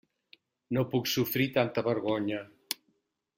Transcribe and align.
No 0.77 0.83
puc 0.93 1.09
sofrir 1.11 1.47
tanta 1.59 1.85
vergonya. 1.89 2.41